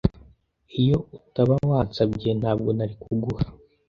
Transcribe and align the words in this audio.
Iyo 0.79 0.97
utaba 1.17 1.53
wansabye, 1.69 2.29
ntabwo 2.39 2.69
nari 2.77 2.95
kuguha. 3.03 3.43